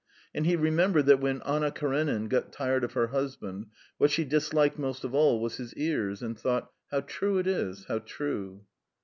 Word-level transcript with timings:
And 0.33 0.47
he 0.47 0.55
remembered 0.55 1.05
that 1.05 1.19
when 1.19 1.43
Anna 1.43 1.69
Karenin 1.69 2.27
got 2.27 2.51
tired 2.51 2.83
of 2.83 2.93
her 2.93 3.09
husband, 3.09 3.67
what 3.99 4.09
she 4.09 4.25
disliked 4.25 4.79
most 4.79 5.03
of 5.03 5.13
all 5.13 5.39
was 5.39 5.57
his 5.57 5.75
ears, 5.75 6.23
and 6.23 6.35
thought: 6.35 6.71
"How 6.89 7.01
true 7.01 7.37
it 7.37 7.45
is, 7.45 7.85
how 7.85 7.99
true!" 7.99 8.65